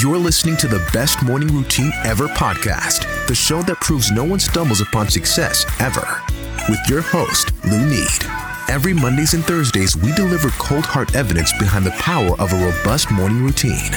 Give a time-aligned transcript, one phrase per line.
[0.00, 4.38] You're listening to the Best Morning Routine Ever podcast, the show that proves no one
[4.38, 6.20] stumbles upon success ever.
[6.68, 8.24] With your host, Lou Need.
[8.68, 13.10] Every Mondays and Thursdays, we deliver cold hard evidence behind the power of a robust
[13.10, 13.90] morning routine.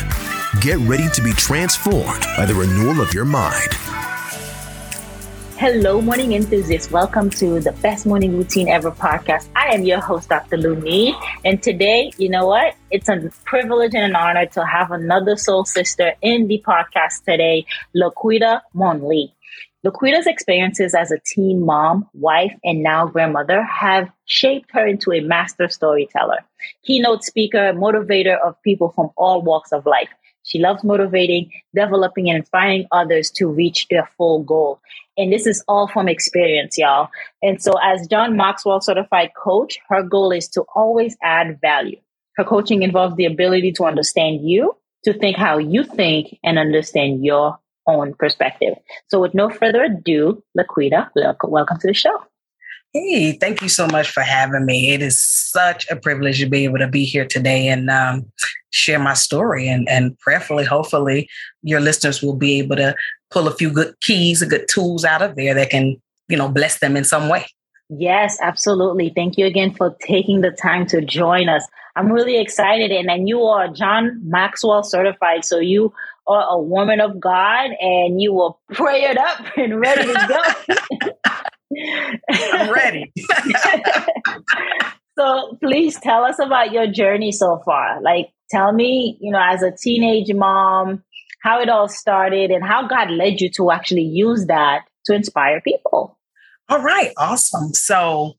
[0.62, 3.74] Get ready to be transformed by the renewal of your mind.
[5.60, 6.90] Hello, morning enthusiasts.
[6.90, 9.50] Welcome to the Best Morning Routine Ever podcast.
[9.58, 10.56] I am your host, Dr.
[10.56, 11.16] Need.
[11.44, 12.76] And today, you know what?
[12.92, 17.66] It's a privilege and an honor to have another soul sister in the podcast today,
[17.94, 19.36] Laquita Monley.
[19.86, 25.20] Laquita's experiences as a teen mom, wife, and now grandmother have shaped her into a
[25.20, 26.38] master storyteller,
[26.86, 30.08] keynote speaker, motivator of people from all walks of life.
[30.50, 34.82] She loves motivating, developing, and inspiring others to reach their full goal.
[35.16, 37.10] And this is all from experience, y'all.
[37.44, 42.00] And so, as John Maxwell certified coach, her goal is to always add value.
[42.36, 47.24] Her coaching involves the ability to understand you, to think how you think, and understand
[47.24, 48.74] your own perspective.
[49.08, 51.10] So, with no further ado, Laquita,
[51.44, 52.18] welcome to the show.
[52.94, 54.92] Hey, thank you so much for having me.
[54.92, 58.26] It is such a privilege to be able to be here today and um,
[58.72, 59.68] share my story.
[59.68, 61.30] And, and prayerfully, hopefully,
[61.62, 62.96] your listeners will be able to
[63.30, 66.50] pull a few good keys, a good tools out of there that can, you know,
[66.50, 67.46] bless them in some way.
[67.90, 69.12] Yes, absolutely.
[69.16, 71.68] Thank you again for taking the time to join us.
[71.96, 72.92] I'm really excited.
[72.92, 75.46] And then you are John Maxwell certified.
[75.46, 75.94] So you
[76.26, 81.10] are a woman of God and you were prayed up and ready to go.
[82.32, 83.12] I'm ready.
[85.18, 88.02] so please tell us about your journey so far.
[88.02, 91.04] Like, tell me, you know, as a teenage mom,
[91.42, 95.62] how it all started and how God led you to actually use that to inspire
[95.62, 96.18] people.
[96.68, 97.74] All right, awesome.
[97.74, 98.34] So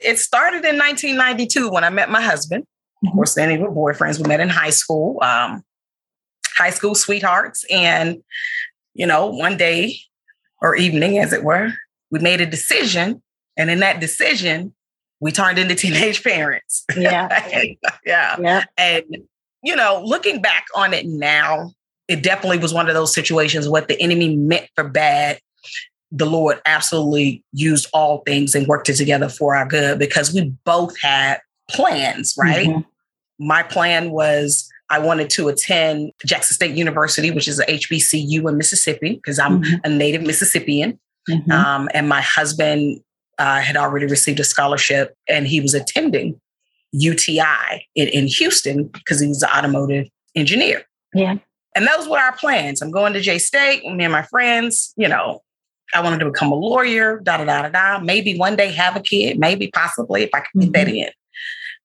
[0.00, 2.64] it started in 1992 when I met my husband.
[2.64, 3.08] Mm-hmm.
[3.08, 4.18] Of course, then we were boyfriends.
[4.18, 5.62] We met in high school, um,
[6.56, 7.64] high school sweethearts.
[7.70, 8.22] And,
[8.94, 9.96] you know, one day
[10.62, 11.72] or evening, as it were,
[12.14, 13.20] we made a decision.
[13.56, 14.72] And in that decision,
[15.18, 16.84] we turned into teenage parents.
[16.96, 17.28] Yeah.
[18.06, 18.36] yeah.
[18.38, 18.64] Yeah.
[18.78, 19.04] And,
[19.64, 21.72] you know, looking back on it now,
[22.06, 25.40] it definitely was one of those situations what the enemy meant for bad
[26.12, 30.52] the lord absolutely used all things and worked it together for our good because we
[30.66, 32.80] both had plans right mm-hmm.
[33.38, 38.56] my plan was I wanted to attend Jackson State University, which is a HBCU in
[38.56, 39.76] Mississippi, because I'm mm-hmm.
[39.82, 41.00] a native Mississippian.
[41.28, 41.50] Mm-hmm.
[41.50, 43.00] Um, and my husband
[43.38, 46.40] uh, had already received a scholarship and he was attending
[46.92, 50.82] UTI in, in Houston because he was an automotive engineer.
[51.14, 51.36] Yeah.
[51.76, 52.80] And those were our plans.
[52.80, 55.40] I'm going to J State, me and my friends, you know,
[55.94, 57.98] I wanted to become a lawyer, da da da da da.
[57.98, 60.72] Maybe one day have a kid, maybe possibly if I can get mm-hmm.
[60.72, 61.10] that in.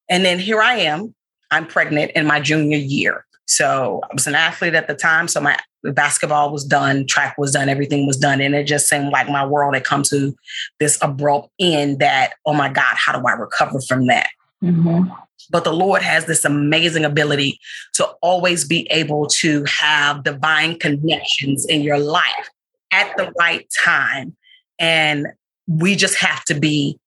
[0.10, 1.14] And then here I am,
[1.52, 3.26] I'm pregnant in my junior year.
[3.50, 5.28] So I was an athlete at the time.
[5.28, 8.42] So my basketball was done, track was done, everything was done.
[8.42, 10.36] And it just seemed like my world had come to
[10.80, 14.30] this abrupt end that, oh my God, how do I recover from that?
[14.64, 15.12] Mm-hmm.
[15.50, 17.60] But the Lord has this amazing ability
[17.94, 22.50] to always be able to have divine connections in your life
[22.92, 24.36] at the right time.
[24.78, 25.28] And
[25.68, 27.00] we just have to be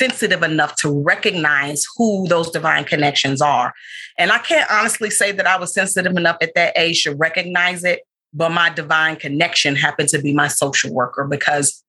[0.00, 3.74] sensitive enough to recognize who those divine connections are.
[4.18, 7.84] And I can't honestly say that I was sensitive enough at that age to recognize
[7.84, 8.00] it,
[8.32, 11.84] but my divine connection happened to be my social worker because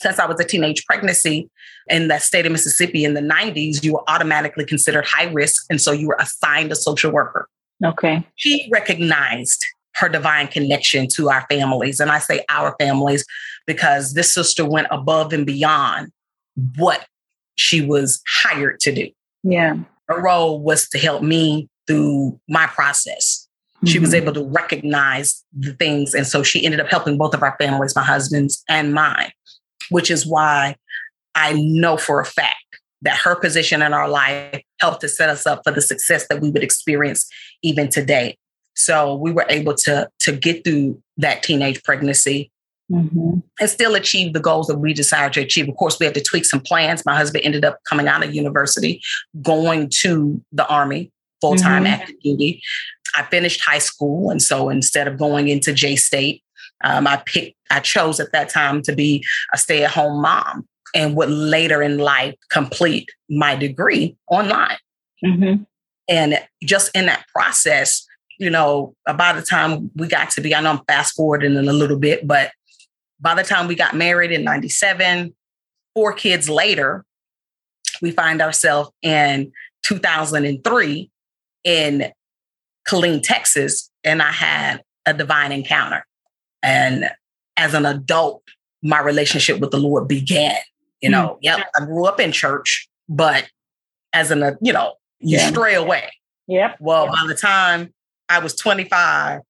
[0.00, 1.48] since I was a teenage pregnancy
[1.88, 5.64] in that state of Mississippi in the 90s, you were automatically considered high risk.
[5.70, 7.48] And so you were assigned a social worker.
[7.84, 8.26] Okay.
[8.34, 9.64] She recognized
[9.94, 12.00] her divine connection to our families.
[12.00, 13.24] And I say our families
[13.68, 16.10] because this sister went above and beyond
[16.76, 17.06] what
[17.56, 19.08] she was hired to do.
[19.42, 19.76] Yeah.
[20.08, 23.48] Her role was to help me through my process.
[23.76, 23.86] Mm-hmm.
[23.86, 24.22] She was mm-hmm.
[24.22, 26.14] able to recognize the things.
[26.14, 29.32] And so she ended up helping both of our families, my husband's and mine
[29.92, 30.76] which is why
[31.34, 32.56] I know for a fact
[33.02, 36.40] that her position in our life helped to set us up for the success that
[36.40, 37.28] we would experience
[37.62, 38.36] even today.
[38.74, 42.50] So we were able to to get through that teenage pregnancy
[42.92, 43.38] mm-hmm.
[43.60, 45.68] and still achieve the goals that we desired to achieve.
[45.68, 47.04] Of course, we had to tweak some plans.
[47.04, 49.00] My husband ended up coming out of university,
[49.42, 51.10] going to the army
[51.40, 51.92] full time mm-hmm.
[51.92, 52.62] active duty.
[53.14, 54.30] I finished high school.
[54.30, 56.42] And so instead of going into J State,
[56.84, 60.66] um, I picked, I chose at that time to be a stay at home mom
[60.94, 64.78] and would later in life complete my degree online.
[65.24, 65.62] Mm-hmm.
[66.08, 68.06] And just in that process,
[68.38, 71.68] you know, by the time we got to be, I know I'm fast forwarding in
[71.68, 72.50] a little bit, but
[73.22, 75.34] by the time we got married in 97,
[75.94, 77.04] four kids later,
[78.02, 79.52] we find ourselves in
[79.84, 81.10] 2003
[81.64, 82.12] in
[82.88, 86.04] Killeen, Texas, and I had a divine encounter.
[86.62, 87.08] And
[87.56, 88.42] as an adult,
[88.82, 90.56] my relationship with the Lord began.
[91.00, 91.12] You hmm.
[91.12, 91.38] know, mm-hmm.
[91.42, 93.48] yep, I grew up in church, but
[94.12, 95.48] as an, you know, you yeah.
[95.48, 96.10] stray away.
[96.48, 96.78] Yep.
[96.80, 97.14] Well, yep.
[97.14, 97.94] by the time
[98.28, 99.42] I was 25,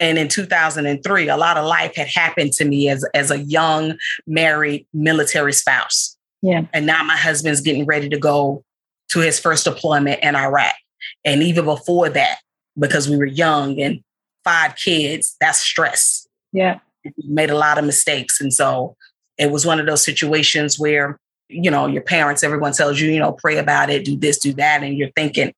[0.00, 3.96] and in 2003, a lot of life had happened to me as, as a young
[4.26, 6.16] married military spouse.
[6.42, 6.66] Yeah.
[6.72, 8.62] And now my husband's getting ready to go
[9.10, 10.74] to his first deployment in Iraq.
[11.24, 12.38] And even before that,
[12.78, 14.00] because we were young and
[14.44, 16.26] five kids, that's stress.
[16.52, 16.78] Yeah.
[17.04, 18.40] We made a lot of mistakes.
[18.40, 18.96] And so
[19.36, 21.18] it was one of those situations where,
[21.48, 24.52] you know, your parents, everyone tells you, you know, pray about it, do this, do
[24.54, 24.82] that.
[24.82, 25.52] And you're thinking,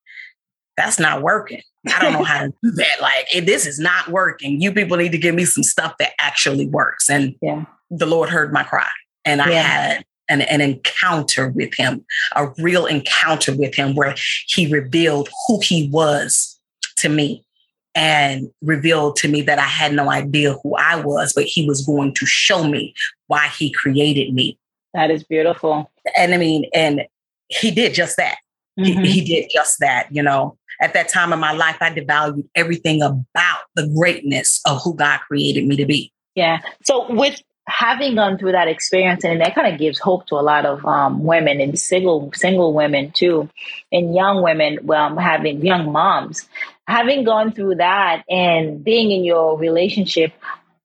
[0.81, 1.61] that's not working.
[1.87, 3.01] I don't know how to do that.
[3.01, 4.61] Like, this is not working.
[4.61, 7.09] You people need to give me some stuff that actually works.
[7.09, 7.65] And yeah.
[7.89, 8.89] the Lord heard my cry.
[9.25, 9.61] And I yeah.
[9.61, 12.05] had an, an encounter with him,
[12.35, 14.15] a real encounter with him where
[14.47, 16.59] he revealed who he was
[16.97, 17.45] to me
[17.93, 21.85] and revealed to me that I had no idea who I was, but he was
[21.85, 22.93] going to show me
[23.27, 24.57] why he created me.
[24.93, 25.91] That is beautiful.
[26.17, 27.05] And I mean, and
[27.47, 28.37] he did just that.
[28.79, 29.03] Mm-hmm.
[29.03, 30.57] He, he did just that, you know.
[30.81, 35.19] At that time in my life, I devalued everything about the greatness of who God
[35.19, 36.11] created me to be.
[36.35, 36.59] Yeah.
[36.83, 40.41] So with having gone through that experience and that kind of gives hope to a
[40.41, 43.47] lot of um, women and single single women too
[43.91, 46.49] and young women well having young moms
[46.87, 50.33] having gone through that and being in your relationship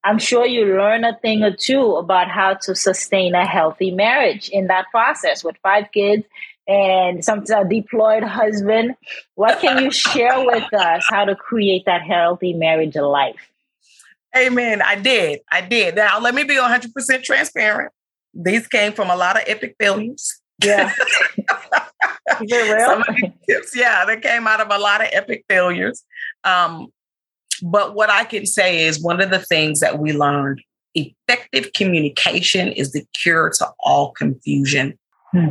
[0.04, 4.50] i'm sure you learn a thing or two about how to sustain a healthy marriage
[4.50, 6.24] in that process with five kids
[6.68, 8.94] and some a deployed husband
[9.34, 13.50] what can you share with us how to create that healthy marriage life
[14.36, 14.82] Amen.
[14.82, 15.40] I did.
[15.50, 15.96] I did.
[15.96, 17.92] Now, let me be 100% transparent.
[18.34, 20.40] These came from a lot of epic failures.
[20.62, 20.92] Yeah.
[22.28, 26.04] Some of these tips, yeah, they came out of a lot of epic failures.
[26.44, 26.88] Um,
[27.62, 30.60] but what I can say is one of the things that we learned
[30.94, 34.98] effective communication is the cure to all confusion.
[35.32, 35.50] Hmm.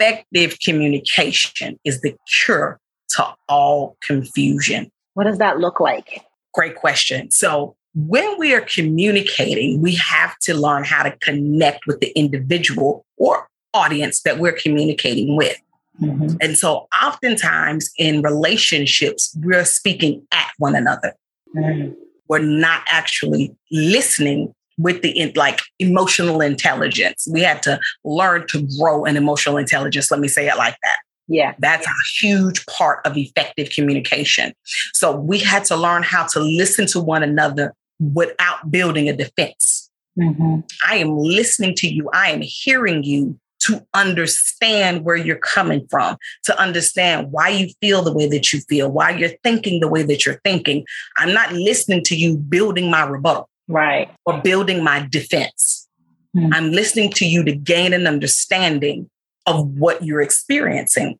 [0.00, 2.80] Effective communication is the cure
[3.10, 4.90] to all confusion.
[5.12, 6.22] What does that look like?
[6.54, 7.30] Great question.
[7.30, 13.04] So, when we are communicating, we have to learn how to connect with the individual
[13.18, 15.58] or audience that we're communicating with.
[16.00, 16.36] Mm-hmm.
[16.40, 21.12] And so, oftentimes in relationships, we're speaking at one another.
[21.54, 21.92] Mm-hmm.
[22.26, 27.28] We're not actually listening with the like emotional intelligence.
[27.30, 30.10] We had to learn to grow in emotional intelligence.
[30.10, 30.96] Let me say it like that.
[31.28, 31.54] Yeah.
[31.58, 34.52] That's a huge part of effective communication.
[34.92, 39.90] So we had to learn how to listen to one another without building a defense.
[40.18, 40.60] Mm-hmm.
[40.88, 42.10] I am listening to you.
[42.12, 48.02] I am hearing you to understand where you're coming from, to understand why you feel
[48.02, 50.84] the way that you feel, why you're thinking the way that you're thinking.
[51.18, 53.48] I'm not listening to you building my rebuttal.
[53.70, 54.10] Right.
[54.26, 55.88] Or building my defense.
[56.36, 56.52] Mm-hmm.
[56.52, 59.08] I'm listening to you to gain an understanding
[59.46, 61.18] of what you're experiencing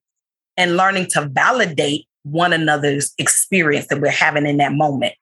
[0.57, 5.15] and learning to validate one another's experience that we're having in that moment.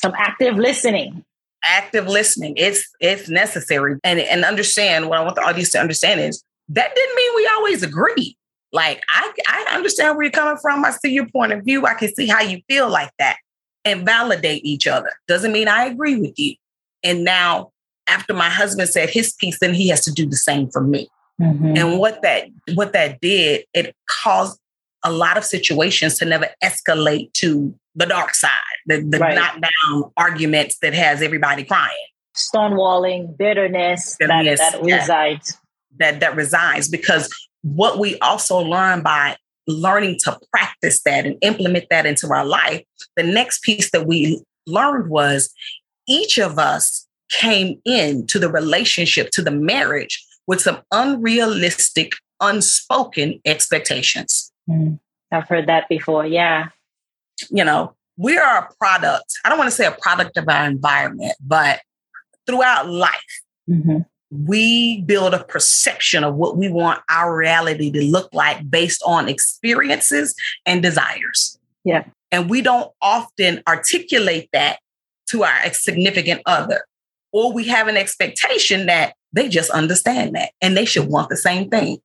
[0.00, 1.24] Some active listening.
[1.66, 2.54] Active listening.
[2.56, 3.98] It's it's necessary.
[4.04, 7.50] And and understand what I want the audience to understand is that didn't mean we
[7.54, 8.36] always agree.
[8.72, 10.84] Like I I understand where you're coming from.
[10.84, 11.86] I see your point of view.
[11.86, 13.38] I can see how you feel like that.
[13.84, 15.12] And validate each other.
[15.26, 16.54] Doesn't mean I agree with you.
[17.06, 17.70] And now
[18.08, 21.08] after my husband said his piece, then he has to do the same for me.
[21.40, 21.76] Mm-hmm.
[21.76, 24.58] And what that what that did, it caused
[25.04, 28.50] a lot of situations to never escalate to the dark side,
[28.86, 29.34] the, the right.
[29.34, 31.92] knockdown arguments that has everybody crying.
[32.34, 35.58] Stonewalling, bitterness, bitterness that, that resides.
[35.98, 37.30] That that resides because
[37.62, 39.36] what we also learn by
[39.66, 42.82] learning to practice that and implement that into our life,
[43.16, 45.52] the next piece that we learned was
[46.06, 54.52] each of us came into the relationship, to the marriage with some unrealistic, unspoken expectations.
[54.68, 54.98] Mm,
[55.32, 56.26] I've heard that before.
[56.26, 56.68] Yeah.
[57.50, 59.34] You know, we are a product.
[59.44, 61.80] I don't want to say a product of our environment, but
[62.46, 63.98] throughout life, mm-hmm.
[64.30, 69.28] we build a perception of what we want our reality to look like based on
[69.28, 70.34] experiences
[70.64, 71.58] and desires.
[71.84, 72.04] Yeah.
[72.32, 74.78] And we don't often articulate that
[75.28, 76.84] to our significant other,
[77.32, 81.36] or we have an expectation that they just understand that and they should want the
[81.36, 81.98] same thing.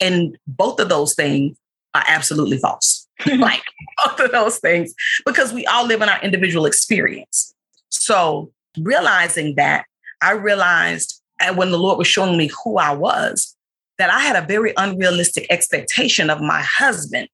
[0.00, 1.56] And both of those things
[1.94, 3.08] are absolutely false.
[3.38, 3.62] like
[4.04, 4.94] both of those things,
[5.24, 7.54] because we all live in our individual experience.
[7.90, 9.86] So realizing that,
[10.22, 13.56] I realized and when the Lord was showing me who I was,
[13.98, 17.28] that I had a very unrealistic expectation of my husband.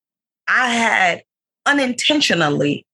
[0.48, 1.22] I had
[1.66, 2.87] unintentionally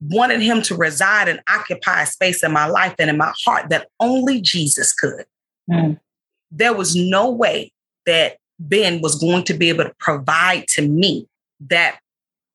[0.00, 3.68] wanted him to reside and occupy a space in my life and in my heart
[3.68, 5.24] that only Jesus could.
[5.70, 6.00] Mm.
[6.50, 7.72] There was no way
[8.06, 11.28] that Ben was going to be able to provide to me
[11.68, 11.98] that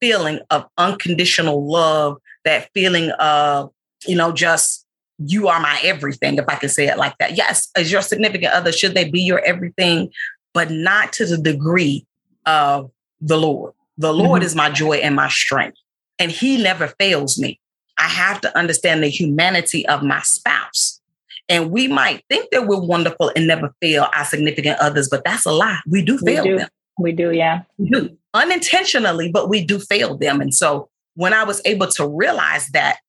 [0.01, 3.71] feeling of unconditional love, that feeling of,
[4.05, 4.85] you know, just
[5.17, 7.37] you are my everything, if I can say it like that.
[7.37, 10.11] Yes, as your significant other, should they be your everything,
[10.53, 12.05] but not to the degree
[12.45, 13.73] of the Lord.
[13.97, 14.47] The Lord mm-hmm.
[14.47, 15.77] is my joy and my strength,
[16.19, 17.59] and He never fails me.
[17.97, 21.01] I have to understand the humanity of my spouse.
[21.47, 25.45] And we might think that we're wonderful and never fail our significant others, but that's
[25.45, 25.79] a lie.
[25.87, 26.57] We do fail we do.
[26.57, 26.69] them.
[26.97, 27.63] We do, yeah.
[27.77, 28.17] We do.
[28.33, 30.41] Unintentionally, but we do fail them.
[30.41, 32.99] And so when I was able to realize that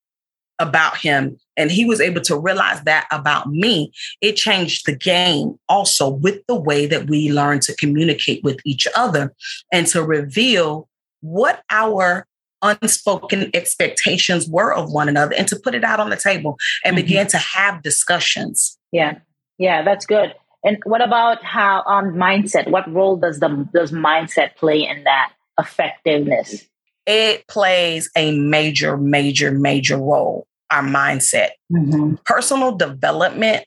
[0.59, 5.59] about him and he was able to realize that about me, it changed the game
[5.69, 9.35] also with the way that we learn to communicate with each other
[9.73, 10.89] and to reveal
[11.21, 12.27] what our
[12.67, 16.97] unspoken expectations were of one another and to put it out on the table and
[16.97, 17.07] mm-hmm.
[17.07, 18.79] begin to have discussions.
[18.93, 19.19] Yeah.
[19.59, 20.35] Yeah, that's good.
[20.65, 22.69] And what about how on um, mindset?
[22.71, 26.67] What role does the does mindset play in that effectiveness?
[27.07, 30.47] it plays a major, major, major role.
[30.71, 31.51] Our mindset.
[31.73, 32.17] Mm-hmm.
[32.25, 33.65] Personal development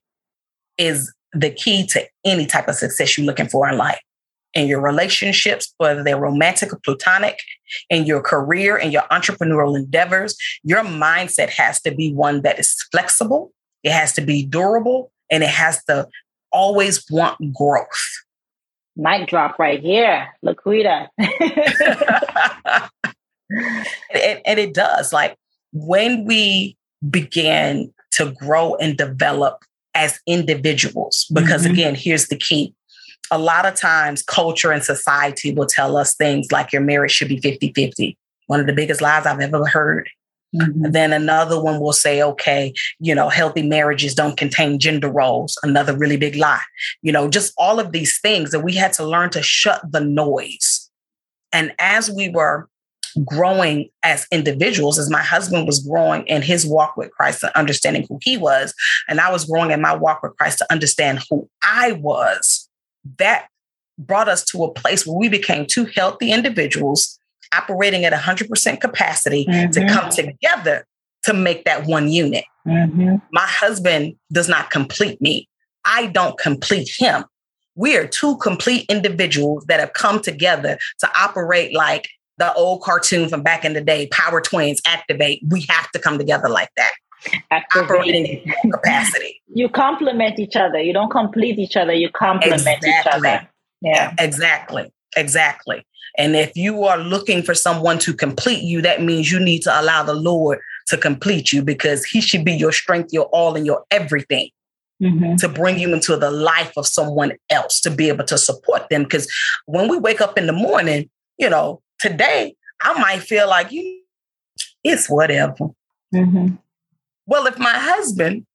[0.77, 4.00] is the key to any type of success you're looking for in life.
[4.56, 7.38] In your relationships, whether they're romantic or platonic,
[7.89, 12.75] in your career and your entrepreneurial endeavors, your mindset has to be one that is
[12.91, 13.51] flexible,
[13.84, 16.08] it has to be durable, and it has to
[16.51, 17.86] always want growth.
[18.96, 21.08] Mic drop right here, Laquita.
[23.50, 25.13] and, and it does.
[25.13, 25.38] Like
[25.72, 26.75] when we
[27.10, 29.63] begin to grow and develop
[29.96, 31.74] as individuals, because mm-hmm.
[31.74, 32.74] again, here's the key.
[33.32, 37.30] A lot of times, culture and society will tell us things like your marriage should
[37.30, 38.18] be 50 50.
[38.48, 40.10] One of the biggest lies I've ever heard.
[40.56, 40.92] Mm-hmm.
[40.92, 45.58] Then another one will say, okay, you know, healthy marriages don't contain gender roles.
[45.62, 46.64] Another really big lie.
[47.02, 50.02] You know, just all of these things that we had to learn to shut the
[50.02, 50.90] noise.
[51.54, 52.68] And as we were
[53.26, 58.06] growing as individuals, as my husband was growing in his walk with Christ and understanding
[58.08, 58.74] who he was,
[59.08, 62.69] and I was growing in my walk with Christ to understand who I was,
[63.18, 63.48] that
[63.98, 67.20] brought us to a place where we became two healthy individuals
[67.53, 69.72] operating at 100% capacity mm-hmm.
[69.72, 70.86] to come together
[71.24, 72.46] to make that one unit.
[72.68, 73.15] Mm-hmm.
[73.32, 75.50] My husband does not complete me.
[75.86, 77.25] I don't complete him.
[77.75, 83.29] We are two complete individuals that have come together to operate like the old cartoon
[83.29, 85.41] from back in the day, Power Twins, activate.
[85.50, 86.91] We have to come together like that.
[87.52, 89.36] Operating capacity.
[89.52, 90.80] You complement each other.
[90.80, 91.92] You don't complete each other.
[91.92, 92.90] You complement exactly.
[92.92, 93.50] each other.
[93.82, 94.14] Yeah.
[94.20, 94.94] Exactly.
[95.18, 95.84] Exactly.
[96.20, 99.82] And if you are looking for someone to complete you, that means you need to
[99.82, 103.66] allow the Lord to complete you because He should be your strength, your all, and
[103.66, 104.50] your everything.
[105.02, 105.38] Mm-hmm.
[105.38, 109.04] To bring you into the life of someone else to be able to support them.
[109.04, 109.32] Because
[109.66, 114.02] when we wake up in the morning, you know, today I might feel like you
[114.84, 115.70] it's whatever.
[116.14, 116.56] Mm-hmm.
[117.29, 118.48] Well, if my husband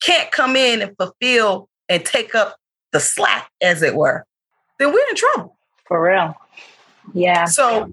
[0.00, 2.56] can't come in and fulfill and take up
[2.92, 4.24] the slack, as it were,
[4.78, 5.58] then we're in trouble.
[5.88, 6.36] For real.
[7.12, 7.46] Yeah.
[7.46, 7.92] So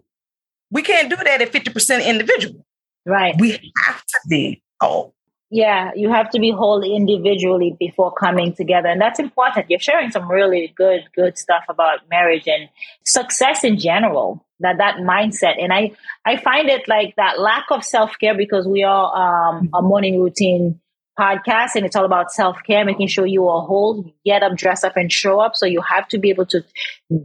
[0.70, 2.63] we can't do that at 50% individual.
[3.08, 3.34] Right.
[3.39, 5.15] We have to be whole.
[5.56, 8.88] Yeah, you have to be whole individually before coming together.
[8.88, 9.70] And that's important.
[9.70, 12.70] You're sharing some really good, good stuff about marriage and
[13.06, 15.92] success in general that that mindset and i
[16.26, 20.80] i find it like that lack of self-care because we are um, a morning routine
[21.20, 24.96] podcast and it's all about self-care making sure you are whole get up dress up
[24.96, 26.64] and show up so you have to be able to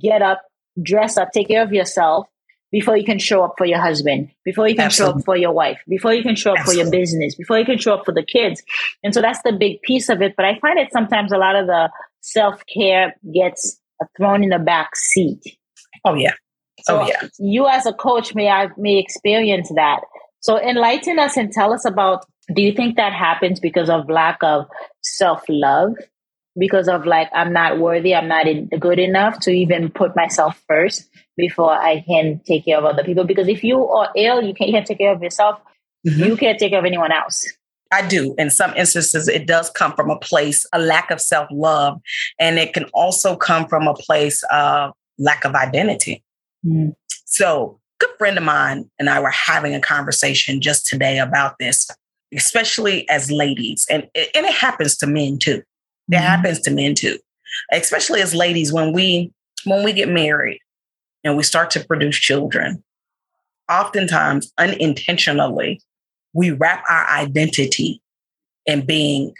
[0.00, 0.40] get up
[0.82, 2.26] dress up take care of yourself
[2.70, 5.12] before you can show up for your husband before you can Absolutely.
[5.14, 6.84] show up for your wife before you can show up Absolutely.
[6.84, 8.62] for your business before you can show up for the kids
[9.02, 11.56] and so that's the big piece of it but i find that sometimes a lot
[11.56, 13.80] of the self-care gets
[14.16, 15.40] thrown in the back seat
[16.04, 16.32] oh yeah
[16.82, 17.22] so oh, yeah.
[17.38, 20.00] you as a coach may I may experience that.
[20.40, 24.38] So enlighten us and tell us about do you think that happens because of lack
[24.42, 24.64] of
[25.02, 25.92] self-love?
[26.58, 30.60] Because of like I'm not worthy, I'm not in, good enough to even put myself
[30.66, 33.24] first before I can take care of other people.
[33.24, 35.60] Because if you are ill, you can't, you can't take care of yourself.
[36.06, 36.24] Mm-hmm.
[36.24, 37.46] You can't take care of anyone else.
[37.90, 38.34] I do.
[38.36, 42.00] In some instances, it does come from a place, a lack of self love.
[42.38, 46.22] And it can also come from a place of lack of identity.
[46.66, 46.94] Mm.
[47.24, 51.88] So, good friend of mine and I were having a conversation just today about this,
[52.34, 53.86] especially as ladies.
[53.90, 55.62] And, and it happens to men too.
[56.08, 56.24] It mm-hmm.
[56.24, 57.18] happens to men too,
[57.72, 59.32] especially as ladies when we
[59.64, 60.60] when we get married
[61.24, 62.82] and we start to produce children.
[63.70, 65.80] Oftentimes, unintentionally,
[66.32, 68.00] we wrap our identity
[68.64, 69.34] in being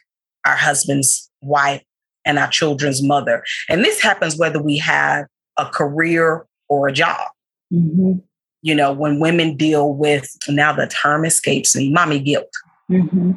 [0.45, 1.83] our husband's wife
[2.25, 3.43] and our children's mother.
[3.69, 7.27] And this happens whether we have a career or a job.
[7.73, 8.19] Mm-hmm.
[8.63, 12.51] You know, when women deal with now the term escapes me, mommy guilt.
[12.91, 13.33] Mm-hmm.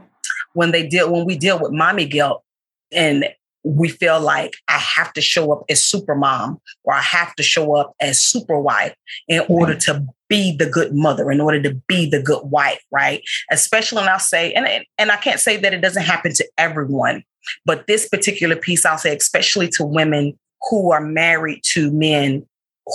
[0.53, 2.43] When they deal, when we deal with mommy guilt,
[2.91, 3.25] and
[3.63, 7.43] we feel like I have to show up as super mom or I have to
[7.43, 8.95] show up as super wife
[9.27, 13.21] in order to be the good mother, in order to be the good wife, right?
[13.51, 14.67] Especially when I'll say, and,
[14.98, 17.24] and I can't say that it doesn't happen to everyone,
[17.65, 20.38] but this particular piece, I'll say, especially to women
[20.69, 22.48] who are married to men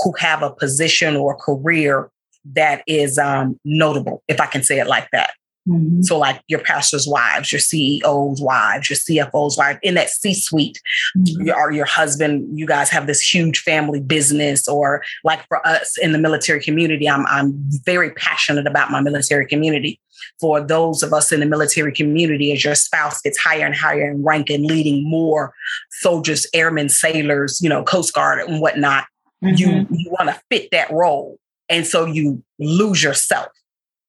[0.03, 2.11] who have a position or career
[2.55, 5.31] that is um, notable, if I can say it like that.
[5.68, 6.02] Mm-hmm.
[6.02, 10.80] So, like your pastor's wives, your CEO's wives, your CFO's wife in that C suite,
[11.16, 11.50] mm-hmm.
[11.50, 16.12] or your husband, you guys have this huge family business, or like for us in
[16.12, 17.52] the military community, I'm, I'm
[17.85, 20.00] very passionate about my military community.
[20.40, 24.11] For those of us in the military community, as your spouse gets higher and higher
[24.11, 25.52] in rank and leading more
[25.90, 29.04] soldiers, airmen, sailors, you know, Coast Guard and whatnot,
[29.44, 29.56] mm-hmm.
[29.56, 31.38] you, you want to fit that role.
[31.68, 33.49] And so you lose yourself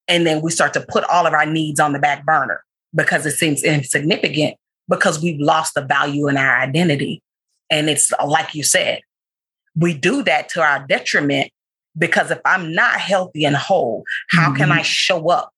[0.07, 2.63] and then we start to put all of our needs on the back burner
[2.95, 4.55] because it seems insignificant
[4.89, 7.21] because we've lost the value in our identity.
[7.69, 9.01] And it's like you said,
[9.75, 11.51] we do that to our detriment
[11.97, 14.57] because if I'm not healthy and whole, how mm-hmm.
[14.57, 15.51] can I show up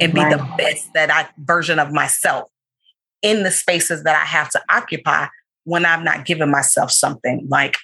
[0.00, 0.36] and be right.
[0.36, 2.50] the best that I version of myself
[3.22, 5.26] in the spaces that I have to occupy
[5.64, 7.76] when I'm not giving myself something like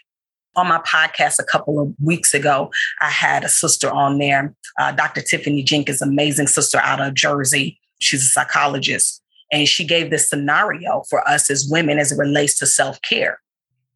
[0.56, 4.92] on my podcast a couple of weeks ago, I had a sister on there, uh,
[4.92, 5.20] Dr.
[5.20, 7.78] Tiffany Jenkins, amazing sister out of Jersey.
[8.00, 9.22] She's a psychologist.
[9.52, 13.40] And she gave this scenario for us as women as it relates to self care.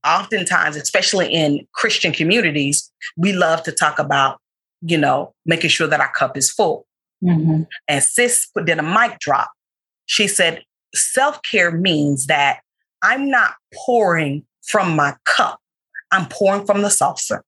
[0.05, 4.41] Oftentimes, especially in Christian communities, we love to talk about,
[4.83, 6.87] you know, making sure that our cup is full.
[7.23, 7.63] Mm-hmm.
[7.89, 9.51] And sis did a mic drop.
[10.07, 10.63] She said,
[10.95, 12.61] self care means that
[13.03, 15.61] I'm not pouring from my cup.
[16.15, 17.45] I'm pouring from the saucer.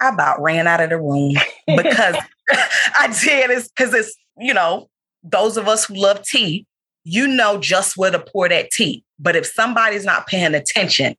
[0.00, 1.34] I about ran out of the room
[1.66, 2.16] because
[2.96, 3.50] I did.
[3.50, 4.88] It's because it's, you know,
[5.22, 6.66] those of us who love tea,
[7.04, 9.04] you know just where to pour that tea.
[9.18, 11.14] But if somebody's not paying attention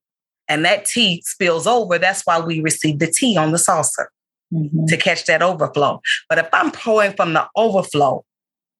[0.47, 4.09] and that tea spills over, that's why we receive the tea on the saucer
[4.53, 4.85] mm-hmm.
[4.85, 6.01] to catch that overflow.
[6.29, 8.25] But if I'm pouring from the overflow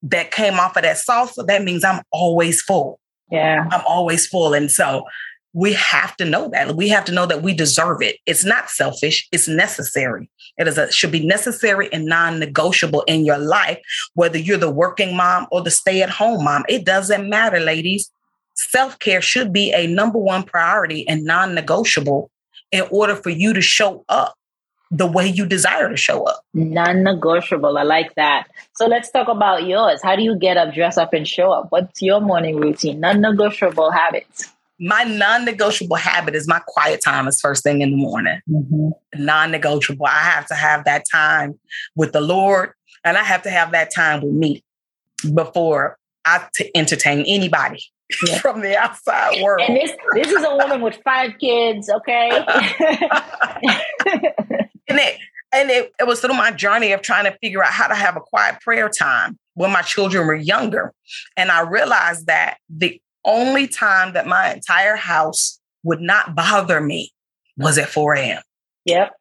[0.03, 2.99] that came off of that saucer, that means I'm always full.
[3.31, 3.67] Yeah.
[3.71, 4.53] I'm always full.
[4.53, 5.05] And so
[5.53, 6.75] we have to know that.
[6.75, 8.17] We have to know that we deserve it.
[8.25, 10.29] It's not selfish, it's necessary.
[10.57, 13.79] It is a, should be necessary and non-negotiable in your life,
[14.15, 16.63] whether you're the working mom or the stay-at-home mom.
[16.67, 18.11] It doesn't matter, ladies.
[18.55, 22.29] Self-care should be a number one priority and non-negotiable
[22.71, 24.35] in order for you to show up
[24.91, 26.43] the way you desire to show up.
[26.53, 27.79] Non-negotiable.
[27.79, 28.47] I like that.
[28.75, 30.01] So let's talk about yours.
[30.03, 31.67] How do you get up, dress up, and show up?
[31.71, 32.99] What's your morning routine?
[32.99, 34.52] Non-negotiable habits
[34.83, 38.41] my non-negotiable habit is my quiet time is first thing in the morning.
[38.49, 39.23] Mm-hmm.
[39.23, 40.05] Non-negotiable.
[40.05, 41.57] I have to have that time
[41.95, 42.73] with the Lord,
[43.05, 44.61] and I have to have that time with me
[45.33, 47.81] before I t- entertain anybody
[48.27, 48.37] yeah.
[48.41, 49.61] from the outside world.
[49.65, 51.89] And this this is a woman with five kids.
[51.89, 52.29] Okay.
[54.89, 55.17] and it
[55.53, 58.17] and it, it was through my journey of trying to figure out how to have
[58.17, 60.93] a quiet prayer time when my children were younger.
[61.37, 67.11] And I realized that the only time that my entire house would not bother me
[67.57, 68.41] was at 4 a.m.
[68.85, 69.13] Yep.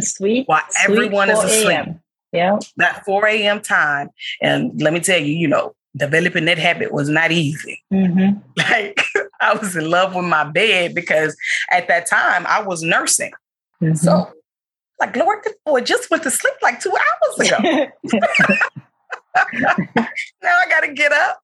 [0.00, 0.48] Sweet.
[0.48, 1.96] While sweet everyone is asleep.
[2.32, 2.58] Yeah.
[2.76, 3.60] That 4 a.m.
[3.60, 4.10] time.
[4.40, 7.82] And let me tell you, you know, developing that habit was not easy.
[7.92, 8.38] Mm-hmm.
[8.56, 9.02] Like
[9.40, 11.36] I was in love with my bed because
[11.70, 13.32] at that time I was nursing.
[13.82, 13.94] Mm-hmm.
[13.96, 14.30] So
[15.00, 17.86] like Lord, this boy just went to sleep like two hours ago.
[19.54, 20.06] now
[20.44, 21.40] I got to get up.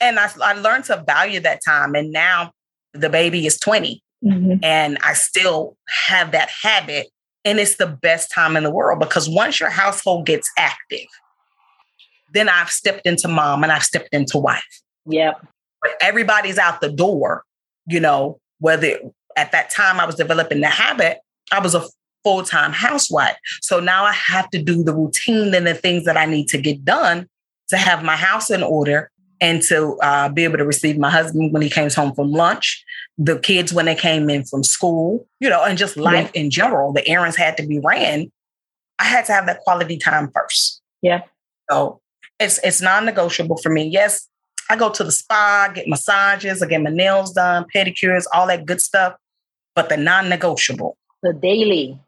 [0.00, 1.94] And I, I learned to value that time.
[1.94, 2.52] And now
[2.94, 4.54] the baby is 20 mm-hmm.
[4.62, 5.76] and I still
[6.08, 7.08] have that habit.
[7.44, 11.06] And it's the best time in the world because once your household gets active,
[12.32, 14.62] then I've stepped into mom and I've stepped into wife.
[15.06, 15.46] Yep.
[15.80, 17.44] But everybody's out the door,
[17.86, 18.98] you know, whether
[19.36, 21.18] at that time I was developing the habit,
[21.52, 21.86] I was a
[22.28, 23.36] full time housewife.
[23.62, 26.58] So now I have to do the routine and the things that I need to
[26.58, 27.26] get done
[27.68, 29.10] to have my house in order
[29.40, 32.84] and to uh, be able to receive my husband when he comes home from lunch,
[33.16, 36.42] the kids when they came in from school, you know, and just life yeah.
[36.42, 36.92] in general.
[36.92, 38.30] The errands had to be ran.
[38.98, 40.82] I had to have that quality time first.
[41.00, 41.22] Yeah.
[41.70, 42.02] So
[42.38, 43.84] it's it's non-negotiable for me.
[43.88, 44.28] Yes,
[44.68, 48.66] I go to the spa, get massages, I get my nails done, pedicures, all that
[48.66, 49.14] good stuff.
[49.74, 51.98] But the non-negotiable, the daily,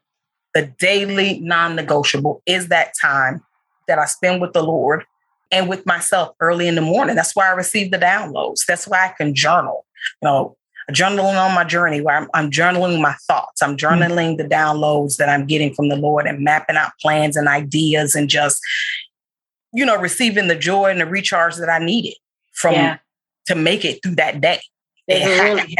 [0.55, 3.43] the daily non-negotiable is that time
[3.87, 5.05] that I spend with the Lord
[5.53, 7.17] and with myself early in the morning.
[7.17, 8.65] That's why I receive the downloads.
[8.67, 9.85] That's why I can journal.
[10.23, 10.57] You know,
[10.91, 13.63] journaling on my journey where I'm, I'm journaling my thoughts.
[13.63, 13.87] I'm mm-hmm.
[13.87, 14.49] journaling mm-hmm.
[14.49, 18.29] the downloads that I'm getting from the Lord and mapping out plans and ideas and
[18.29, 18.61] just,
[19.73, 22.15] you know, receiving the joy and the recharge that I needed
[22.53, 22.99] from yeah.
[23.47, 24.61] to make it through that day.
[25.07, 25.77] There's a, really,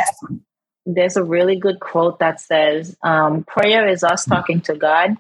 [0.87, 5.17] there's a really good quote that says, um, prayer is us talking to God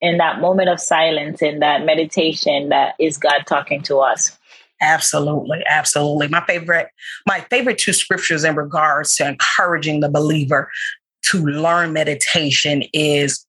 [0.00, 4.38] in that moment of silence, in that meditation, that is God talking to us.
[4.80, 6.28] Absolutely, absolutely.
[6.28, 6.88] My favorite,
[7.26, 10.70] my favorite two scriptures in regards to encouraging the believer
[11.22, 13.46] to learn meditation is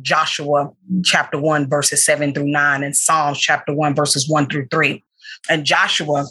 [0.00, 0.72] Joshua
[1.04, 5.04] chapter 1, verses 7 through 9, and Psalms chapter 1, verses 1 through 3.
[5.48, 6.24] And Joshua,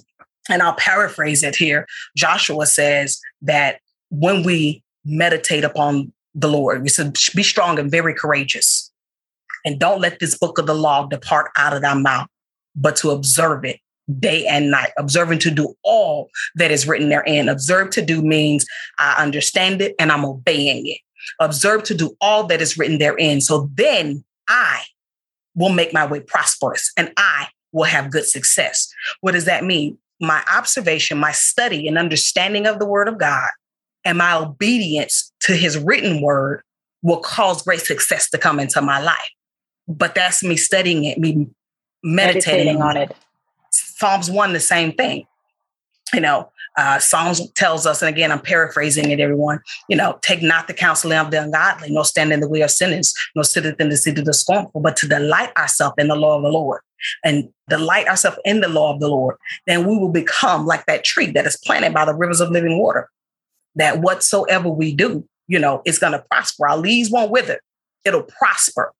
[0.49, 3.79] and I'll paraphrase it here Joshua says that
[4.11, 8.91] when we meditate upon the Lord, we said, be strong and very courageous
[9.65, 12.27] and don't let this book of the law depart out of thy mouth,
[12.75, 13.79] but to observe it
[14.19, 17.47] day and night, observing to do all that is written therein.
[17.47, 18.65] Observe to do means
[18.99, 20.99] I understand it and I'm obeying it.
[21.39, 23.41] Observe to do all that is written therein.
[23.41, 24.81] So then I
[25.55, 28.91] will make my way prosperous and I will have good success.
[29.21, 29.97] What does that mean?
[30.19, 33.49] My observation, my study and understanding of the word of God
[34.03, 36.63] and my obedience to his written word
[37.03, 39.29] will cause great success to come into my life
[39.87, 41.47] but that's me studying it, me
[42.03, 43.15] meditating, meditating on it.
[43.71, 45.25] Psalms 1, the same thing.
[46.13, 50.41] You know, uh, Psalms tells us, and again, I'm paraphrasing it, everyone, you know, take
[50.41, 53.65] not the counsel of the ungodly, nor stand in the way of sinners, nor sit
[53.65, 56.49] in the seat of the scornful, but to delight ourselves in the law of the
[56.49, 56.81] Lord
[57.23, 59.37] and delight ourselves in the law of the Lord,
[59.67, 62.77] then we will become like that tree that is planted by the rivers of living
[62.77, 63.09] water.
[63.75, 66.67] That whatsoever we do, you know, is going to prosper.
[66.67, 67.61] Our leaves won't wither,
[68.05, 68.93] it'll prosper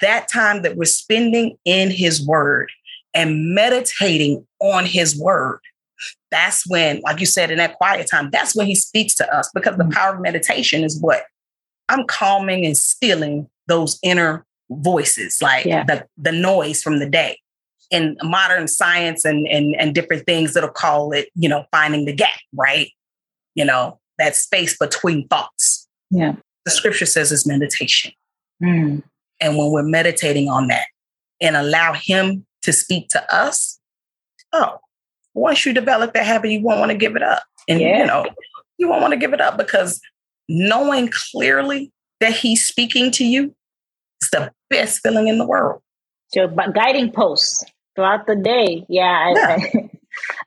[0.00, 2.70] that time that we're spending in his word
[3.14, 5.60] and meditating on his word
[6.30, 9.50] that's when like you said in that quiet time that's when he speaks to us
[9.54, 9.92] because the mm-hmm.
[9.92, 11.24] power of meditation is what
[11.88, 15.84] i'm calming and stilling those inner voices like yeah.
[15.84, 17.38] the, the noise from the day
[17.90, 22.12] in modern science and, and and different things that'll call it you know finding the
[22.12, 22.90] gap right
[23.54, 26.34] you know that space between thoughts yeah
[26.64, 28.12] the scripture says it's meditation
[28.62, 29.02] mm.
[29.42, 30.86] And when we're meditating on that
[31.40, 33.80] and allow Him to speak to us,
[34.52, 34.78] oh,
[35.34, 37.42] once you develop that habit, you won't want to give it up.
[37.68, 37.98] And, yeah.
[37.98, 38.24] you know,
[38.78, 40.00] you won't want to give it up because
[40.48, 43.54] knowing clearly that He's speaking to you
[44.22, 45.82] is the best feeling in the world.
[46.28, 47.64] So, but guiding posts
[47.96, 48.86] throughout the day.
[48.88, 49.90] Yeah, I, yeah.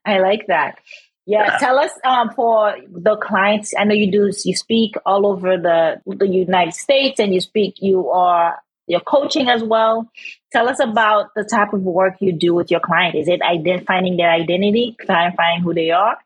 [0.05, 0.79] I, I like that.
[1.27, 3.73] Yeah, tell us um, for the clients.
[3.77, 4.31] I know you do.
[4.43, 7.75] You speak all over the the United States, and you speak.
[7.79, 10.09] You are your coaching as well.
[10.51, 13.15] Tell us about the type of work you do with your client.
[13.15, 16.17] Is it identifying their identity, clarifying who they are?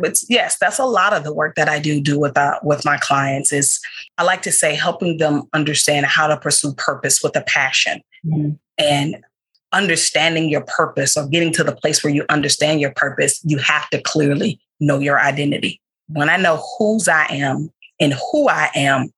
[0.00, 2.84] But yes, that's a lot of the work that I do do with uh, with
[2.84, 3.52] my clients.
[3.52, 3.80] Is
[4.18, 8.54] I like to say helping them understand how to pursue purpose with a passion, mm-hmm.
[8.76, 9.24] and
[9.72, 13.40] understanding your purpose or getting to the place where you understand your purpose.
[13.44, 15.80] You have to clearly know your identity.
[16.08, 19.10] When I know whose I am and who I am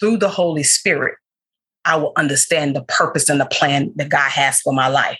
[0.00, 1.16] through the Holy Spirit,
[1.84, 5.18] I will understand the purpose and the plan that God has for my life.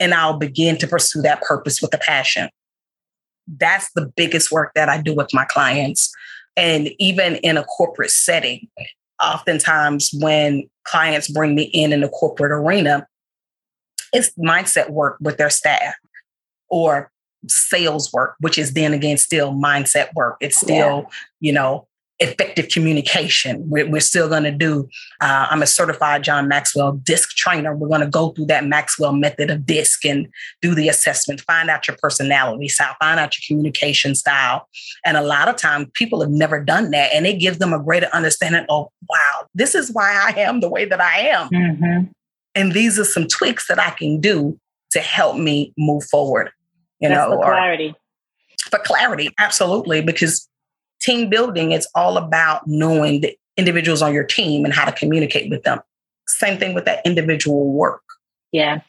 [0.00, 2.48] And I'll begin to pursue that purpose with a passion.
[3.46, 6.12] That's the biggest work that I do with my clients.
[6.56, 8.68] And even in a corporate setting,
[9.22, 13.06] oftentimes when clients bring me in in the corporate arena,
[14.12, 15.94] it's mindset work with their staff
[16.68, 17.10] or
[17.48, 20.36] sales work, which is then again still mindset work.
[20.40, 21.08] It's still, yeah.
[21.40, 21.86] you know,
[22.22, 23.68] effective communication.
[23.68, 24.88] We're, we're still going to do,
[25.20, 27.74] uh, I'm a certified John Maxwell DISC trainer.
[27.74, 30.28] We're going to go through that Maxwell method of DISC and
[30.60, 34.68] do the assessment, find out your personality style, find out your communication style.
[35.04, 37.12] And a lot of times people have never done that.
[37.12, 40.68] And it gives them a greater understanding of, wow, this is why I am the
[40.68, 41.48] way that I am.
[41.48, 42.10] Mm-hmm.
[42.54, 44.58] And these are some tweaks that I can do
[44.90, 46.50] to help me move forward.
[47.00, 47.94] You That's know, for clarity.
[48.70, 50.02] for clarity, absolutely.
[50.02, 50.48] Because
[51.00, 55.50] team building, is all about knowing the individuals on your team and how to communicate
[55.50, 55.80] with them.
[56.28, 58.02] Same thing with that individual work.
[58.52, 58.80] Yeah.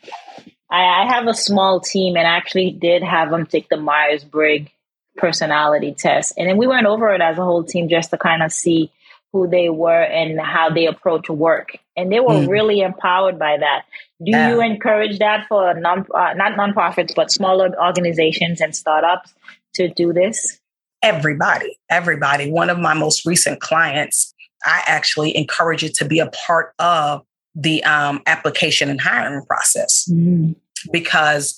[0.69, 4.23] I, I have a small team and I actually did have them take the Myers
[4.23, 4.71] Briggs
[5.17, 6.33] personality test.
[6.37, 8.91] And then we went over it as a whole team just to kind of see
[9.33, 11.75] who they were and how they approach work.
[11.97, 12.47] And they were mm.
[12.47, 13.83] really empowered by that.
[14.23, 14.49] Do yeah.
[14.49, 19.33] you encourage that for non, uh, not nonprofits, but smaller organizations and startups
[19.73, 20.59] to do this?
[21.01, 22.49] Everybody, everybody.
[22.49, 27.23] One of my most recent clients, I actually encourage it to be a part of
[27.55, 30.55] the um, application and hiring process mm.
[30.91, 31.57] because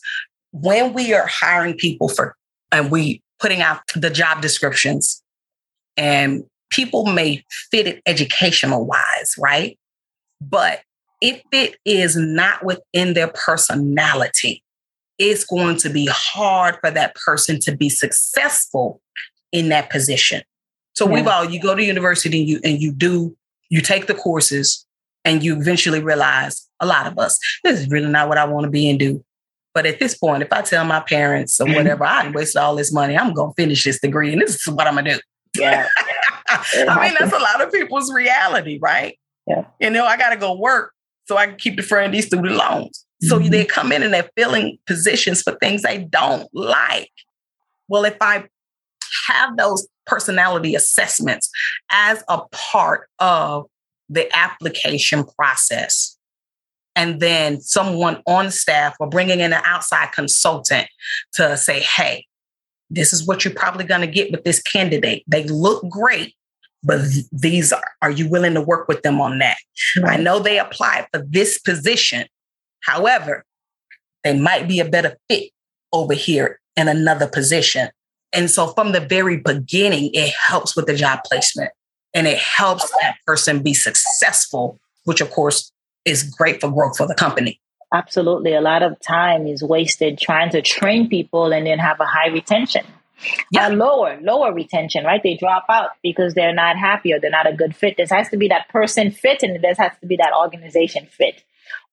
[0.51, 2.35] when we are hiring people for
[2.71, 5.21] and we putting out the job descriptions
[5.97, 6.43] and
[6.75, 9.79] people may fit it educational wise, right?
[10.41, 10.81] But
[11.21, 14.61] if it is not within their personality,
[15.17, 19.01] it's going to be hard for that person to be successful
[19.51, 20.41] in that position.
[20.93, 21.13] So yeah.
[21.13, 23.35] we've all you go to university and you and you do
[23.69, 24.85] you take the courses
[25.23, 28.65] and you eventually realize a lot of us this is really not what I want
[28.65, 29.23] to be and do.
[29.73, 31.75] But at this point, if I tell my parents or mm-hmm.
[31.75, 34.87] whatever, I wasted all this money, I'm gonna finish this degree and this is what
[34.87, 35.19] I'm gonna do.
[35.57, 35.87] Yeah.
[36.47, 39.17] I mean, that's a lot of people's reality, right?
[39.47, 39.65] Yeah.
[39.79, 40.93] You know, I gotta go work
[41.27, 43.05] so I can keep deferring these student loans.
[43.21, 43.49] So mm-hmm.
[43.49, 47.11] they come in and they're filling positions for things they don't like.
[47.87, 48.45] Well, if I
[49.27, 51.49] have those personality assessments
[51.89, 53.65] as a part of
[54.09, 56.17] the application process,
[56.95, 60.87] and then someone on staff or bringing in an outside consultant
[61.33, 62.25] to say, hey,
[62.89, 65.23] this is what you're probably going to get with this candidate.
[65.27, 66.35] They look great,
[66.83, 69.57] but these are, are you willing to work with them on that?
[70.01, 70.19] Right.
[70.19, 72.25] I know they applied for this position.
[72.81, 73.43] However,
[74.23, 75.51] they might be a better fit
[75.91, 77.89] over here in another position.
[78.33, 81.71] And so from the very beginning, it helps with the job placement
[82.13, 85.71] and it helps that person be successful, which of course
[86.05, 87.59] is great for growth for the company.
[87.93, 88.53] Absolutely.
[88.53, 92.29] A lot of time is wasted trying to train people and then have a high
[92.29, 92.85] retention.
[93.51, 93.67] Yeah.
[93.67, 95.21] Uh, lower, lower retention, right?
[95.23, 97.95] They drop out because they're not happy or they're not a good fit.
[97.97, 101.43] There has to be that person fit and there has to be that organization fit.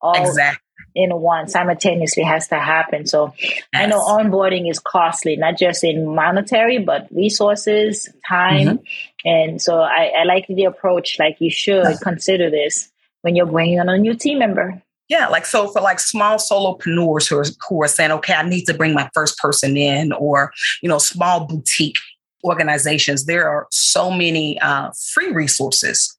[0.01, 0.61] All exactly.
[0.97, 3.07] in one simultaneously has to happen.
[3.07, 3.63] So yes.
[3.73, 8.67] I know onboarding is costly, not just in monetary, but resources, time.
[8.67, 8.85] Mm-hmm.
[9.25, 12.91] And so I, I like the approach, like you should consider this
[13.23, 14.83] when you're bringing on a new team member.
[15.13, 18.65] Yeah, like so for like small solopreneurs who are who are saying, okay, I need
[18.65, 21.99] to bring my first person in, or you know, small boutique
[22.45, 23.27] organizations.
[23.27, 26.17] There are so many uh, free resources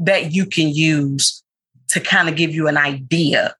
[0.00, 1.44] that you can use
[1.90, 3.54] to kind of give you an idea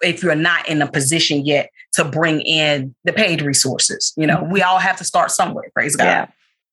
[0.00, 4.14] if you're not in a position yet to bring in the paid resources.
[4.16, 4.52] You know, mm-hmm.
[4.52, 5.70] we all have to start somewhere.
[5.74, 6.04] Praise God.
[6.04, 6.26] Yeah.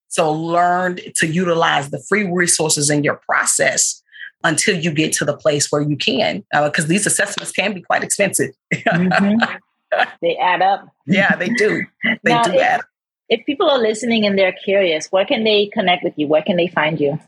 [0.08, 4.02] So learn to utilize the free resources in your process
[4.44, 7.82] until you get to the place where you can, because uh, these assessments can be
[7.82, 8.52] quite expensive.
[8.74, 9.56] mm-hmm.
[10.22, 10.88] They add up.
[11.08, 11.84] Yeah, they do.
[12.24, 12.80] They now, do if, add.
[12.82, 12.86] Up.
[13.28, 16.28] If people are listening and they're curious, where can they connect with you?
[16.28, 17.20] Where can they find you?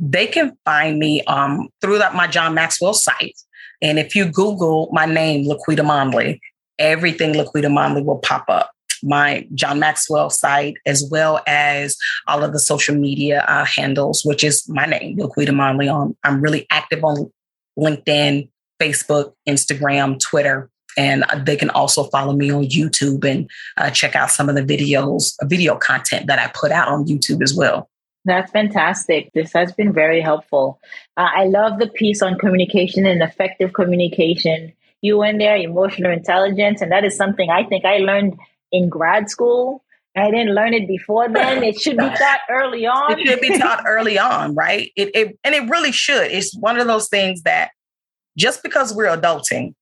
[0.00, 3.36] They can find me um, through that my John Maxwell site.
[3.82, 6.40] And if you Google my name, Laquita Mondley,
[6.78, 8.70] everything Laquita Mondley will pop up
[9.02, 14.44] my John Maxwell site, as well as all of the social media uh, handles, which
[14.44, 15.88] is my name, Laquita Monley.
[15.88, 17.30] On I'm really active on
[17.78, 18.48] LinkedIn,
[18.80, 24.30] Facebook, Instagram, Twitter, and they can also follow me on YouTube and uh, check out
[24.30, 27.88] some of the videos, video content that I put out on YouTube as well.
[28.24, 29.32] That's fantastic.
[29.32, 30.80] This has been very helpful.
[31.16, 34.72] Uh, I love the piece on communication and effective communication.
[35.00, 38.38] You went there, emotional intelligence, and that is something I think I learned
[38.72, 39.84] in grad school.
[40.14, 41.62] I didn't learn it before then.
[41.62, 43.18] It should be taught early on.
[43.18, 44.92] It should be taught early on, right?
[44.94, 46.30] It, it and it really should.
[46.30, 47.70] It's one of those things that
[48.36, 49.74] just because we're adulting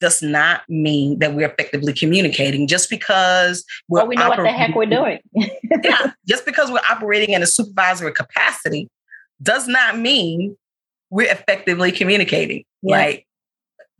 [0.00, 2.66] does not mean that we're effectively communicating.
[2.66, 5.20] Just because we're well, we know oper- what the heck we're doing.
[5.84, 8.88] yeah, just because we're operating in a supervisory capacity
[9.42, 10.56] does not mean
[11.10, 12.64] we're effectively communicating.
[12.82, 12.96] Yeah.
[12.96, 13.26] Like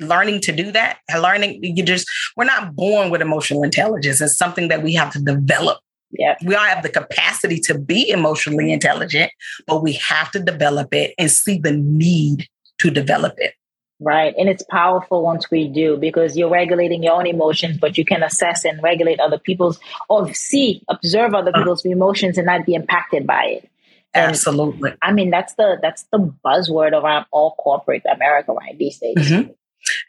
[0.01, 2.07] learning to do that learning you just
[2.37, 5.79] we're not born with emotional intelligence it's something that we have to develop
[6.11, 9.31] yeah we all have the capacity to be emotionally intelligent
[9.67, 12.47] but we have to develop it and see the need
[12.79, 13.55] to develop it
[13.99, 18.05] right and it's powerful once we do because you're regulating your own emotions but you
[18.05, 19.81] can assess and regulate other people's
[20.11, 21.59] or see observe other uh.
[21.59, 23.71] people's emotions and not be impacted by it
[24.17, 24.95] and, Absolutely.
[25.03, 29.17] I mean, that's the that's the buzzword around all corporate America right these days.
[29.19, 29.51] Mm-hmm.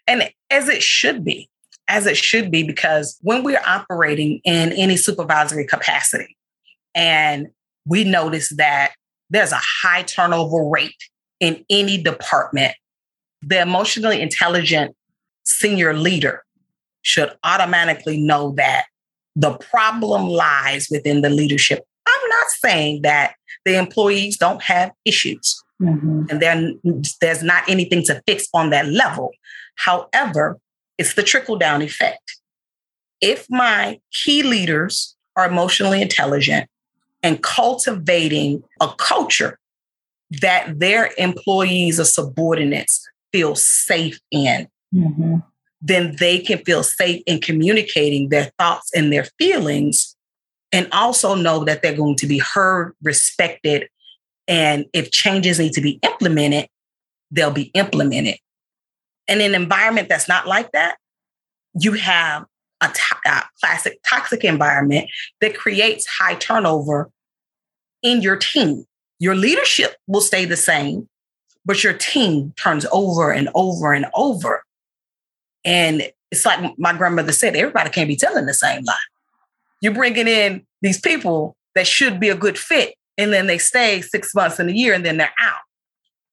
[0.08, 1.50] And as it should be,
[1.88, 6.36] as it should be, because when we're operating in any supervisory capacity
[6.96, 7.48] and
[7.86, 8.94] we notice that
[9.30, 10.96] there's a high turnover rate
[11.40, 12.74] in any department.
[13.42, 14.96] The emotionally intelligent
[15.46, 16.44] senior leader
[17.02, 18.86] should automatically know that
[19.36, 21.86] the problem lies within the leadership.
[22.08, 23.36] I'm not saying that
[23.66, 26.24] the employees don't have issues mm-hmm.
[26.30, 26.80] and then
[27.22, 29.32] there's not anything to fix on that level.
[29.76, 30.58] However,
[30.98, 32.40] it's the trickle down effect.
[33.22, 36.70] If my key leaders are emotionally intelligent
[37.24, 39.60] and cultivating a culture
[40.42, 45.38] that their employees or subordinates feel safe in, mm-hmm.
[45.82, 50.16] then they can feel safe in communicating their thoughts and their feelings
[50.72, 53.88] and also know that they're going to be heard, respected,
[54.48, 56.68] and if changes need to be implemented,
[57.32, 58.38] they'll be implemented.
[59.28, 60.98] In an environment that's not like that,
[61.80, 62.46] you have
[62.82, 65.10] a, to- a classic toxic environment
[65.42, 67.10] that creates high turnover
[68.04, 68.86] in your team.
[69.20, 71.10] Your leadership will stay the same,
[71.66, 74.64] but your team turns over and over and over.
[75.66, 78.96] And it's like my grandmother said, everybody can't be telling the same lie.
[79.82, 84.02] You're bringing in these people that should be a good fit, and then they stay
[84.02, 85.60] six months in a year, and then they're out.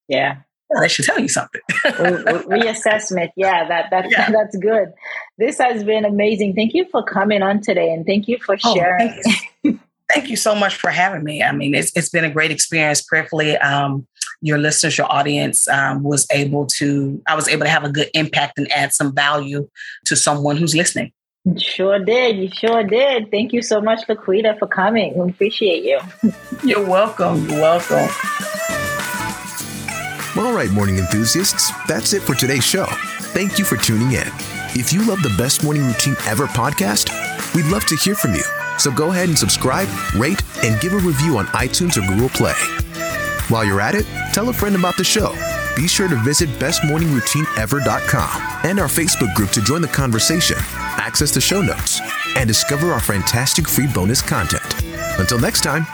[0.08, 0.38] Yeah.
[0.70, 1.60] Well, that should tell you something.
[1.84, 3.30] reassessment.
[3.36, 4.30] Yeah, that, that yeah.
[4.32, 4.92] that's good.
[5.38, 6.54] This has been amazing.
[6.54, 9.08] Thank you for coming on today, and thank you for sharing.
[9.08, 9.80] Oh, thank, you.
[10.12, 11.42] thank you so much for having me.
[11.42, 13.02] I mean, it's it's been a great experience.
[13.02, 14.06] Prayerfully, um,
[14.40, 17.22] your listeners, your audience um, was able to.
[17.28, 19.68] I was able to have a good impact and add some value
[20.06, 21.12] to someone who's listening.
[21.58, 22.38] Sure did.
[22.38, 23.30] You sure did.
[23.30, 25.14] Thank you so much, Laquita, for coming.
[25.16, 26.00] We appreciate you.
[26.64, 27.48] You're welcome.
[27.48, 28.08] You're welcome.
[30.36, 32.86] All right, morning enthusiasts, that's it for today's show.
[33.34, 34.26] Thank you for tuning in.
[34.76, 37.12] If you love the Best Morning Routine Ever podcast,
[37.54, 38.42] we'd love to hear from you.
[38.78, 42.54] So go ahead and subscribe, rate, and give a review on iTunes or Google Play.
[43.48, 45.32] While you're at it, tell a friend about the show.
[45.76, 51.40] Be sure to visit bestmorningroutineever.com and our Facebook group to join the conversation, access the
[51.40, 52.00] show notes,
[52.36, 54.84] and discover our fantastic free bonus content.
[55.18, 55.84] Until next time,